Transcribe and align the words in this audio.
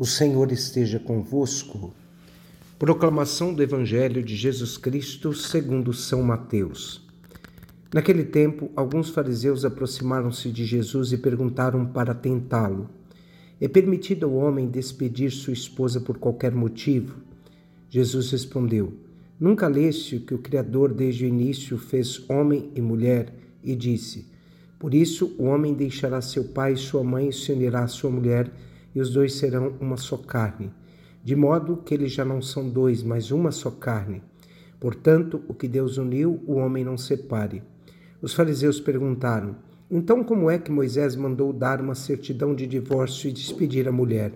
O 0.00 0.06
Senhor 0.06 0.50
esteja 0.50 0.98
convosco. 0.98 1.92
Proclamação 2.78 3.52
do 3.52 3.62
Evangelho 3.62 4.22
de 4.22 4.34
Jesus 4.34 4.78
Cristo 4.78 5.34
segundo 5.34 5.92
São 5.92 6.22
Mateus. 6.22 7.06
Naquele 7.92 8.24
tempo, 8.24 8.70
alguns 8.74 9.10
fariseus 9.10 9.62
aproximaram-se 9.62 10.50
de 10.50 10.64
Jesus 10.64 11.12
e 11.12 11.18
perguntaram 11.18 11.84
para 11.84 12.14
tentá-lo: 12.14 12.88
É 13.60 13.68
permitido 13.68 14.24
ao 14.24 14.36
homem 14.36 14.70
despedir 14.70 15.30
sua 15.32 15.52
esposa 15.52 16.00
por 16.00 16.16
qualquer 16.16 16.52
motivo? 16.52 17.16
Jesus 17.90 18.30
respondeu: 18.30 18.94
Nunca 19.38 19.68
leste 19.68 20.18
que 20.18 20.32
o 20.32 20.38
Criador 20.38 20.94
desde 20.94 21.26
o 21.26 21.28
início 21.28 21.76
fez 21.76 22.24
homem 22.26 22.70
e 22.74 22.80
mulher 22.80 23.34
e 23.62 23.76
disse: 23.76 24.24
Por 24.78 24.94
isso 24.94 25.36
o 25.36 25.44
homem 25.44 25.74
deixará 25.74 26.22
seu 26.22 26.44
pai 26.44 26.72
e 26.72 26.78
sua 26.78 27.04
mãe 27.04 27.28
e 27.28 27.32
se 27.34 27.52
unirá 27.52 27.82
à 27.82 27.86
sua 27.86 28.08
mulher 28.08 28.50
e 28.94 29.00
os 29.00 29.10
dois 29.10 29.34
serão 29.34 29.74
uma 29.80 29.96
só 29.96 30.16
carne. 30.16 30.72
De 31.22 31.36
modo 31.36 31.76
que 31.76 31.94
eles 31.94 32.12
já 32.12 32.24
não 32.24 32.40
são 32.40 32.68
dois, 32.68 33.02
mas 33.02 33.30
uma 33.30 33.50
só 33.50 33.70
carne. 33.70 34.22
Portanto, 34.78 35.42
o 35.46 35.54
que 35.54 35.68
Deus 35.68 35.98
uniu, 35.98 36.42
o 36.46 36.54
homem 36.54 36.84
não 36.84 36.96
separe. 36.96 37.62
Os 38.22 38.32
fariseus 38.32 38.80
perguntaram: 38.80 39.56
Então, 39.90 40.24
como 40.24 40.50
é 40.50 40.58
que 40.58 40.72
Moisés 40.72 41.14
mandou 41.14 41.52
dar 41.52 41.80
uma 41.80 41.94
certidão 41.94 42.54
de 42.54 42.66
divórcio 42.66 43.28
e 43.28 43.32
despedir 43.32 43.86
a 43.86 43.92
mulher? 43.92 44.32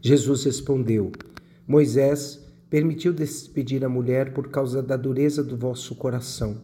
Jesus 0.00 0.44
respondeu: 0.44 1.12
Moisés 1.66 2.42
permitiu 2.68 3.12
despedir 3.12 3.84
a 3.84 3.88
mulher 3.88 4.32
por 4.32 4.48
causa 4.48 4.82
da 4.82 4.96
dureza 4.96 5.44
do 5.44 5.56
vosso 5.56 5.94
coração. 5.94 6.62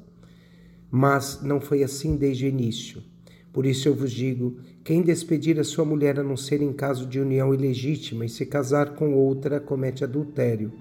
Mas 0.90 1.42
não 1.42 1.60
foi 1.60 1.82
assim 1.82 2.16
desde 2.16 2.46
o 2.46 2.48
início. 2.48 3.02
Por 3.52 3.66
isso 3.66 3.88
eu 3.88 3.94
vos 3.94 4.12
digo: 4.12 4.58
quem 4.84 5.02
despedir 5.02 5.58
a 5.58 5.64
sua 5.64 5.84
mulher 5.84 6.18
a 6.18 6.22
não 6.22 6.36
ser 6.36 6.62
em 6.62 6.72
caso 6.72 7.06
de 7.06 7.20
união 7.20 7.52
ilegítima 7.52 8.24
e 8.24 8.28
se 8.28 8.46
casar 8.46 8.94
com 8.94 9.14
outra, 9.14 9.60
comete 9.60 10.04
adultério. 10.04 10.72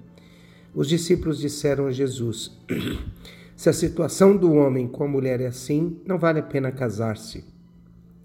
Os 0.74 0.88
discípulos 0.88 1.38
disseram 1.38 1.86
a 1.86 1.92
Jesus: 1.92 2.56
Se 3.56 3.68
a 3.68 3.72
situação 3.72 4.36
do 4.36 4.52
homem 4.52 4.86
com 4.86 5.04
a 5.04 5.08
mulher 5.08 5.40
é 5.40 5.46
assim, 5.46 5.98
não 6.06 6.18
vale 6.18 6.40
a 6.40 6.42
pena 6.42 6.70
casar-se. 6.70 7.44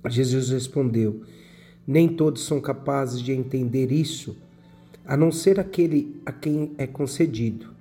Jesus 0.07 0.49
respondeu: 0.49 1.21
Nem 1.87 2.09
todos 2.09 2.45
são 2.45 2.59
capazes 2.59 3.21
de 3.21 3.31
entender 3.31 3.91
isso, 3.91 4.37
a 5.05 5.15
não 5.15 5.31
ser 5.31 5.59
aquele 5.59 6.21
a 6.25 6.31
quem 6.31 6.73
é 6.77 6.85
concedido. 6.85 7.73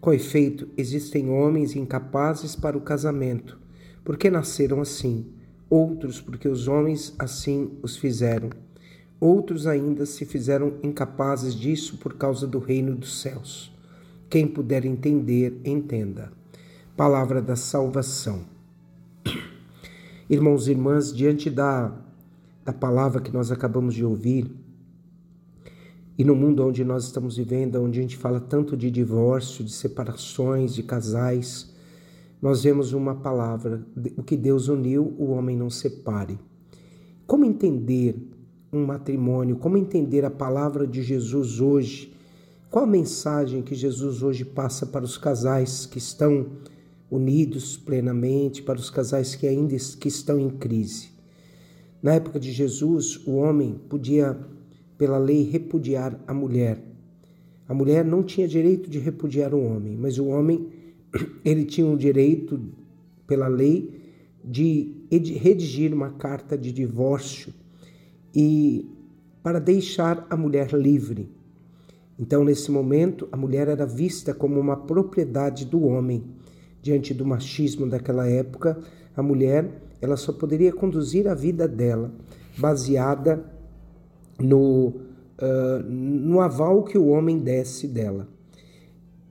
Com 0.00 0.12
efeito, 0.12 0.68
existem 0.76 1.30
homens 1.30 1.74
incapazes 1.74 2.54
para 2.54 2.76
o 2.76 2.80
casamento, 2.80 3.58
porque 4.04 4.30
nasceram 4.30 4.80
assim 4.80 5.26
outros 5.68 6.20
porque 6.20 6.48
os 6.48 6.68
homens 6.68 7.14
assim 7.18 7.70
os 7.82 7.96
fizeram. 7.96 8.50
Outros 9.18 9.66
ainda 9.66 10.04
se 10.04 10.24
fizeram 10.26 10.74
incapazes 10.82 11.54
disso 11.54 11.96
por 11.98 12.14
causa 12.14 12.46
do 12.46 12.58
reino 12.58 12.94
dos 12.94 13.20
céus. 13.20 13.72
Quem 14.28 14.46
puder 14.46 14.84
entender, 14.84 15.60
entenda. 15.64 16.32
Palavra 16.96 17.40
da 17.40 17.56
salvação. 17.56 18.44
Irmãos 20.28 20.66
e 20.66 20.72
irmãs, 20.72 21.14
diante 21.14 21.48
da, 21.48 21.92
da 22.64 22.72
palavra 22.72 23.20
que 23.20 23.32
nós 23.32 23.52
acabamos 23.52 23.94
de 23.94 24.04
ouvir, 24.04 24.50
e 26.18 26.24
no 26.24 26.34
mundo 26.34 26.66
onde 26.66 26.82
nós 26.82 27.04
estamos 27.04 27.36
vivendo, 27.36 27.76
onde 27.76 27.98
a 27.98 28.02
gente 28.02 28.16
fala 28.16 28.40
tanto 28.40 28.76
de 28.76 28.90
divórcio, 28.90 29.62
de 29.62 29.70
separações, 29.70 30.74
de 30.74 30.82
casais, 30.82 31.70
nós 32.40 32.62
vemos 32.62 32.92
uma 32.92 33.14
palavra: 33.14 33.86
o 34.16 34.22
que 34.22 34.36
Deus 34.36 34.68
uniu, 34.68 35.14
o 35.18 35.30
homem 35.30 35.56
não 35.56 35.70
separe. 35.70 36.38
Como 37.26 37.44
entender 37.44 38.16
um 38.72 38.84
matrimônio? 38.84 39.56
Como 39.56 39.76
entender 39.76 40.24
a 40.24 40.30
palavra 40.30 40.86
de 40.86 41.02
Jesus 41.02 41.60
hoje? 41.60 42.14
Qual 42.70 42.84
a 42.84 42.88
mensagem 42.88 43.62
que 43.62 43.74
Jesus 43.74 44.22
hoje 44.22 44.44
passa 44.44 44.86
para 44.86 45.04
os 45.04 45.16
casais 45.16 45.86
que 45.86 45.98
estão 45.98 46.46
unidos 47.10 47.76
plenamente, 47.76 48.62
para 48.62 48.78
os 48.78 48.90
casais 48.90 49.34
que 49.34 49.46
ainda 49.46 49.76
que 49.98 50.08
estão 50.08 50.38
em 50.38 50.50
crise? 50.50 51.08
Na 52.02 52.14
época 52.14 52.38
de 52.38 52.52
Jesus, 52.52 53.16
o 53.26 53.36
homem 53.36 53.80
podia, 53.88 54.38
pela 54.98 55.18
lei, 55.18 55.48
repudiar 55.48 56.20
a 56.26 56.34
mulher. 56.34 56.82
A 57.68 57.74
mulher 57.74 58.04
não 58.04 58.22
tinha 58.22 58.46
direito 58.46 58.88
de 58.90 58.98
repudiar 58.98 59.54
o 59.54 59.60
homem, 59.60 59.96
mas 59.96 60.18
o 60.18 60.26
homem 60.26 60.68
ele 61.44 61.64
tinha 61.64 61.86
o 61.86 61.96
direito, 61.96 62.60
pela 63.26 63.48
lei, 63.48 64.00
de 64.44 64.94
redigir 65.10 65.92
uma 65.92 66.10
carta 66.10 66.56
de 66.56 66.72
divórcio 66.72 67.52
e 68.34 68.88
para 69.42 69.58
deixar 69.58 70.26
a 70.30 70.36
mulher 70.36 70.72
livre. 70.72 71.30
Então, 72.18 72.44
nesse 72.44 72.70
momento, 72.70 73.28
a 73.30 73.36
mulher 73.36 73.68
era 73.68 73.84
vista 73.84 74.32
como 74.32 74.58
uma 74.58 74.76
propriedade 74.76 75.64
do 75.64 75.84
homem. 75.84 76.24
Diante 76.80 77.12
do 77.12 77.26
machismo 77.26 77.88
daquela 77.88 78.26
época, 78.28 78.78
a 79.16 79.22
mulher 79.22 79.82
ela 80.00 80.16
só 80.16 80.32
poderia 80.32 80.72
conduzir 80.72 81.26
a 81.26 81.34
vida 81.34 81.66
dela 81.66 82.12
baseada 82.56 83.44
no, 84.38 84.88
uh, 84.88 85.82
no 85.88 86.40
aval 86.40 86.84
que 86.84 86.96
o 86.96 87.06
homem 87.08 87.38
desse 87.38 87.88
dela. 87.88 88.28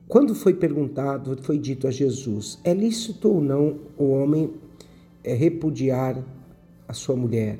Quando 0.08 0.36
foi 0.36 0.54
perguntado, 0.54 1.36
foi 1.42 1.58
dito 1.58 1.88
a 1.88 1.92
Jesus: 1.92 2.60
é 2.64 2.74
lícito 2.74 3.30
ou 3.30 3.42
não 3.42 3.80
o 3.98 4.12
homem 4.12 4.54
é, 5.24 5.34
repudiar 5.34 6.24
a 6.88 6.94
sua 6.94 7.16
mulher? 7.16 7.60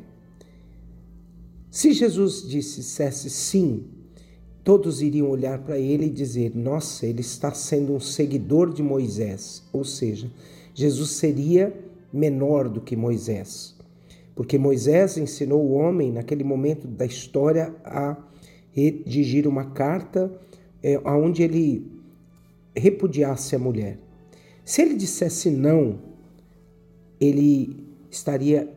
Se 1.72 1.92
Jesus 1.92 2.48
dissesse 2.48 3.30
sim, 3.30 3.84
todos 4.64 5.02
iriam 5.02 5.30
olhar 5.30 5.60
para 5.60 5.80
ele 5.80 6.06
e 6.06 6.10
dizer: 6.10 6.56
Nossa, 6.56 7.08
ele 7.08 7.22
está 7.22 7.52
sendo 7.52 7.94
um 7.94 8.00
seguidor 8.00 8.72
de 8.72 8.84
Moisés. 8.84 9.64
Ou 9.74 9.84
seja, 9.84 10.30
Jesus 10.74 11.12
seria 11.12 11.76
menor 12.14 12.70
do 12.70 12.80
que 12.80 12.96
Moisés. 12.96 13.76
Porque 14.36 14.58
Moisés 14.58 15.18
ensinou 15.18 15.64
o 15.64 15.74
homem, 15.74 16.12
naquele 16.12 16.44
momento 16.44 16.88
da 16.88 17.06
história, 17.06 17.74
a 17.84 18.18
redigir 18.72 19.48
uma 19.48 19.66
carta 19.66 20.32
é, 20.84 21.00
onde 21.10 21.42
ele 21.42 21.95
repudiasse 22.76 23.56
a 23.56 23.60
mulher. 23.60 24.00
Se 24.64 24.82
ele 24.82 24.96
dissesse 24.96 25.50
não, 25.50 26.00
ele 27.20 27.86
estaria 28.10 28.70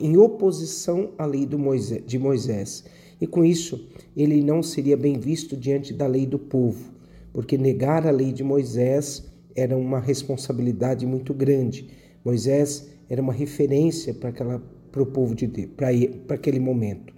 em 0.00 0.16
oposição 0.16 1.12
à 1.18 1.26
lei 1.26 1.46
de 1.46 2.18
Moisés. 2.18 2.84
E 3.20 3.26
com 3.26 3.44
isso, 3.44 3.88
ele 4.16 4.42
não 4.42 4.62
seria 4.62 4.96
bem 4.96 5.18
visto 5.18 5.56
diante 5.56 5.92
da 5.92 6.06
lei 6.06 6.26
do 6.26 6.38
povo, 6.38 6.92
porque 7.32 7.56
negar 7.56 8.06
a 8.06 8.10
lei 8.10 8.32
de 8.32 8.44
Moisés 8.44 9.24
era 9.54 9.76
uma 9.76 10.00
responsabilidade 10.00 11.06
muito 11.06 11.32
grande. 11.32 11.88
Moisés 12.24 12.88
era 13.08 13.20
uma 13.20 13.32
referência 13.32 14.14
para, 14.14 14.30
aquela, 14.30 14.62
para 14.90 15.02
o 15.02 15.06
povo 15.06 15.34
de 15.34 15.46
Deus, 15.46 15.70
para, 15.76 15.88
para 16.26 16.36
aquele 16.36 16.58
momento. 16.58 17.14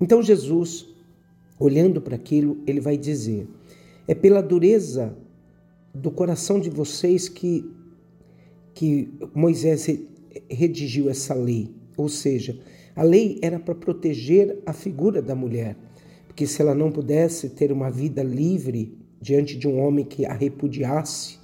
Então 0.00 0.22
Jesus, 0.22 0.86
olhando 1.58 2.00
para 2.00 2.16
aquilo, 2.16 2.58
ele 2.66 2.80
vai 2.80 2.96
dizer: 2.96 3.48
é 4.06 4.14
pela 4.14 4.42
dureza 4.42 5.16
do 5.92 6.10
coração 6.10 6.60
de 6.60 6.70
vocês 6.70 7.28
que, 7.28 7.68
que 8.74 9.08
Moisés 9.34 9.88
redigiu 10.48 11.08
essa 11.08 11.34
lei. 11.34 11.70
Ou 11.96 12.08
seja, 12.08 12.58
a 12.94 13.02
lei 13.02 13.38
era 13.42 13.58
para 13.58 13.74
proteger 13.74 14.58
a 14.66 14.72
figura 14.72 15.22
da 15.22 15.34
mulher, 15.34 15.76
porque 16.26 16.46
se 16.46 16.60
ela 16.60 16.74
não 16.74 16.90
pudesse 16.90 17.50
ter 17.50 17.72
uma 17.72 17.90
vida 17.90 18.22
livre 18.22 18.96
diante 19.20 19.56
de 19.56 19.66
um 19.66 19.80
homem 19.80 20.04
que 20.04 20.26
a 20.26 20.34
repudiasse, 20.34 21.38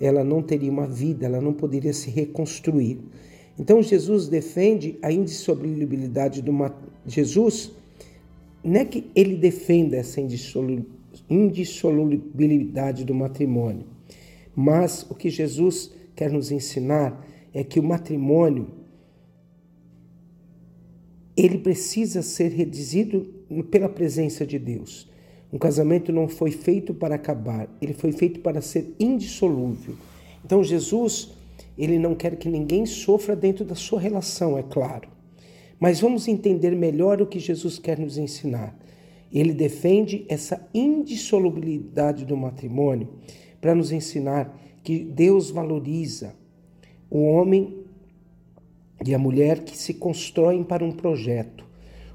ela 0.00 0.24
não 0.24 0.42
teria 0.42 0.70
uma 0.70 0.86
vida, 0.86 1.26
ela 1.26 1.40
não 1.40 1.52
poderia 1.52 1.92
se 1.92 2.10
reconstruir. 2.10 2.98
Então 3.58 3.82
Jesus 3.82 4.26
defende 4.26 4.98
a 5.02 5.12
indissolubilidade 5.12 6.40
do 6.40 6.52
Jesus, 7.06 7.72
não 8.64 8.80
é 8.80 8.84
que 8.86 9.10
ele 9.14 9.36
defenda 9.36 9.96
essa 9.96 10.20
indissolubilidade 10.20 10.99
indissolubilidade 11.28 13.04
do 13.04 13.14
matrimônio. 13.14 13.86
Mas 14.54 15.06
o 15.08 15.14
que 15.14 15.30
Jesus 15.30 15.92
quer 16.14 16.30
nos 16.30 16.50
ensinar 16.50 17.26
é 17.52 17.64
que 17.64 17.80
o 17.80 17.82
matrimônio 17.82 18.68
ele 21.36 21.58
precisa 21.58 22.22
ser 22.22 22.48
redigido 22.48 23.22
pela 23.70 23.88
presença 23.88 24.44
de 24.44 24.58
Deus. 24.58 25.08
Um 25.52 25.58
casamento 25.58 26.12
não 26.12 26.28
foi 26.28 26.50
feito 26.50 26.92
para 26.92 27.14
acabar, 27.14 27.68
ele 27.80 27.94
foi 27.94 28.12
feito 28.12 28.40
para 28.40 28.60
ser 28.60 28.94
indissolúvel. 29.00 29.94
Então 30.44 30.62
Jesus, 30.62 31.30
ele 31.76 31.98
não 31.98 32.14
quer 32.14 32.36
que 32.36 32.48
ninguém 32.48 32.86
sofra 32.86 33.34
dentro 33.34 33.64
da 33.64 33.74
sua 33.74 34.00
relação, 34.00 34.58
é 34.58 34.62
claro. 34.62 35.08
Mas 35.78 36.00
vamos 36.00 36.28
entender 36.28 36.76
melhor 36.76 37.22
o 37.22 37.26
que 37.26 37.38
Jesus 37.38 37.78
quer 37.78 37.98
nos 37.98 38.18
ensinar. 38.18 38.78
Ele 39.32 39.52
defende 39.52 40.24
essa 40.28 40.68
indissolubilidade 40.74 42.24
do 42.24 42.36
matrimônio 42.36 43.08
para 43.60 43.74
nos 43.74 43.92
ensinar 43.92 44.58
que 44.82 44.98
Deus 44.98 45.50
valoriza 45.50 46.34
o 47.10 47.22
homem 47.22 47.84
e 49.04 49.14
a 49.14 49.18
mulher 49.18 49.64
que 49.64 49.76
se 49.76 49.94
constroem 49.94 50.64
para 50.64 50.84
um 50.84 50.92
projeto. 50.92 51.64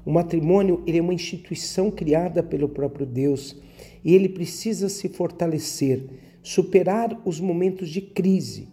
O 0.04 0.12
matrimônio 0.12 0.82
ele 0.86 0.98
é 0.98 1.02
uma 1.02 1.14
instituição 1.14 1.90
criada 1.90 2.42
pelo 2.42 2.68
próprio 2.68 3.04
Deus 3.04 3.56
e 4.04 4.14
ele 4.14 4.28
precisa 4.28 4.88
se 4.88 5.08
fortalecer, 5.08 6.04
superar 6.42 7.20
os 7.24 7.40
momentos 7.40 7.88
de 7.88 8.00
crise. 8.00 8.68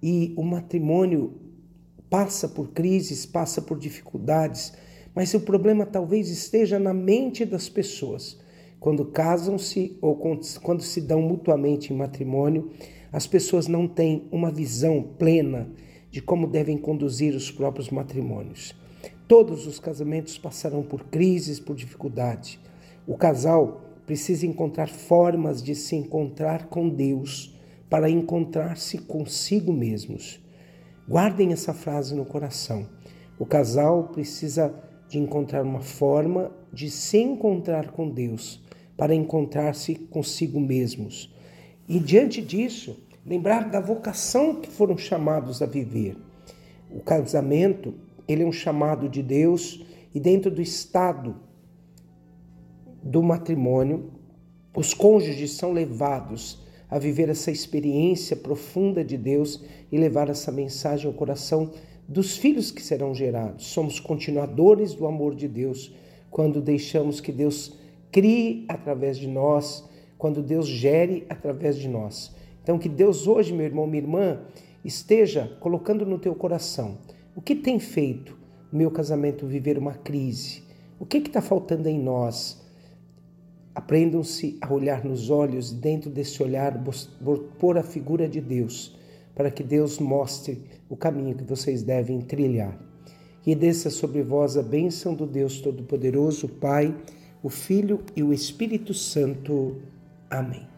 E 0.00 0.32
o 0.36 0.42
matrimônio 0.44 1.34
passa 2.08 2.48
por 2.48 2.68
crises, 2.68 3.26
passa 3.26 3.60
por 3.60 3.76
dificuldades, 3.76 4.72
mas 5.14 5.34
o 5.34 5.40
problema 5.40 5.84
talvez 5.84 6.30
esteja 6.30 6.78
na 6.78 6.94
mente 6.94 7.44
das 7.44 7.68
pessoas. 7.68 8.38
Quando 8.80 9.04
casam-se 9.04 9.98
ou 10.00 10.16
quando 10.62 10.82
se 10.82 11.00
dão 11.00 11.20
mutuamente 11.20 11.92
em 11.92 11.96
matrimônio, 11.96 12.70
as 13.12 13.26
pessoas 13.26 13.66
não 13.66 13.88
têm 13.88 14.28
uma 14.30 14.50
visão 14.50 15.02
plena 15.02 15.68
de 16.10 16.22
como 16.22 16.46
devem 16.46 16.78
conduzir 16.78 17.34
os 17.34 17.50
próprios 17.50 17.90
matrimônios. 17.90 18.74
Todos 19.26 19.66
os 19.66 19.78
casamentos 19.78 20.38
passarão 20.38 20.82
por 20.82 21.04
crises, 21.04 21.60
por 21.60 21.74
dificuldade. 21.74 22.58
O 23.06 23.16
casal 23.16 23.82
precisa 24.06 24.46
encontrar 24.46 24.88
formas 24.88 25.62
de 25.62 25.74
se 25.74 25.96
encontrar 25.96 26.68
com 26.68 26.88
Deus 26.88 27.54
para 27.90 28.08
encontrar-se 28.08 28.98
consigo 28.98 29.72
mesmos. 29.72 30.40
Guardem 31.08 31.52
essa 31.52 31.74
frase 31.74 32.14
no 32.14 32.24
coração. 32.24 32.86
O 33.38 33.46
casal 33.46 34.08
precisa 34.08 34.74
de 35.08 35.18
encontrar 35.18 35.62
uma 35.62 35.80
forma 35.80 36.50
de 36.72 36.90
se 36.90 37.18
encontrar 37.18 37.90
com 37.90 38.08
Deus 38.08 38.62
para 38.96 39.14
encontrar-se 39.14 39.94
consigo 39.94 40.60
mesmos. 40.60 41.34
E 41.88 41.98
diante 41.98 42.42
disso, 42.42 42.96
lembrar 43.24 43.70
da 43.70 43.80
vocação 43.80 44.56
que 44.56 44.68
foram 44.68 44.98
chamados 44.98 45.62
a 45.62 45.66
viver. 45.66 46.16
O 46.90 47.00
casamento 47.00 47.94
ele 48.26 48.42
é 48.42 48.46
um 48.46 48.52
chamado 48.52 49.08
de 49.08 49.22
Deus 49.22 49.84
e 50.14 50.20
dentro 50.20 50.50
do 50.50 50.60
estado 50.60 51.36
do 53.02 53.22
matrimônio, 53.22 54.10
os 54.74 54.92
cônjuges 54.92 55.52
são 55.52 55.72
levados 55.72 56.58
a 56.90 56.98
viver 56.98 57.28
essa 57.28 57.50
experiência 57.50 58.36
profunda 58.36 59.04
de 59.04 59.16
Deus 59.16 59.62
e 59.90 59.98
levar 59.98 60.28
essa 60.28 60.50
mensagem 60.50 61.06
ao 61.06 61.12
coração 61.12 61.70
dos 62.08 62.38
filhos 62.38 62.70
que 62.70 62.82
serão 62.82 63.14
gerados. 63.14 63.66
Somos 63.66 64.00
continuadores 64.00 64.94
do 64.94 65.06
amor 65.06 65.34
de 65.34 65.46
Deus 65.46 65.94
quando 66.30 66.62
deixamos 66.62 67.20
que 67.20 67.30
Deus 67.30 67.76
crie 68.10 68.64
através 68.66 69.18
de 69.18 69.28
nós, 69.28 69.86
quando 70.16 70.42
Deus 70.42 70.66
gere 70.66 71.26
através 71.28 71.76
de 71.76 71.86
nós. 71.86 72.34
Então, 72.62 72.78
que 72.78 72.88
Deus 72.88 73.26
hoje, 73.26 73.52
meu 73.52 73.66
irmão, 73.66 73.86
minha 73.86 74.02
irmã, 74.02 74.40
esteja 74.84 75.56
colocando 75.60 76.06
no 76.06 76.18
teu 76.18 76.34
coração 76.34 76.98
o 77.34 77.40
que 77.40 77.54
tem 77.54 77.78
feito 77.78 78.36
o 78.72 78.76
meu 78.76 78.90
casamento 78.90 79.46
viver 79.46 79.78
uma 79.78 79.94
crise? 79.94 80.64
O 80.98 81.06
que 81.06 81.18
está 81.18 81.40
faltando 81.40 81.88
em 81.88 81.98
nós? 81.98 82.60
Aprendam-se 83.74 84.58
a 84.60 84.72
olhar 84.72 85.04
nos 85.04 85.30
olhos 85.30 85.70
e 85.70 85.76
dentro 85.76 86.10
desse 86.10 86.42
olhar 86.42 86.82
pôr 87.60 87.78
a 87.78 87.82
figura 87.82 88.28
de 88.28 88.40
Deus, 88.40 88.97
para 89.38 89.52
que 89.52 89.62
Deus 89.62 90.00
mostre 90.00 90.60
o 90.88 90.96
caminho 90.96 91.36
que 91.36 91.44
vocês 91.44 91.84
devem 91.84 92.20
trilhar. 92.20 92.76
E 93.46 93.54
desça 93.54 93.88
sobre 93.88 94.20
vós 94.20 94.56
a 94.56 94.62
bênção 94.64 95.14
do 95.14 95.24
Deus 95.24 95.60
Todo-Poderoso, 95.60 96.48
Pai, 96.48 96.92
o 97.40 97.48
Filho 97.48 98.00
e 98.16 98.22
o 98.24 98.32
Espírito 98.32 98.92
Santo. 98.92 99.76
Amém. 100.28 100.77